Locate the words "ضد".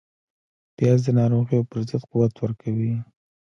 1.89-2.03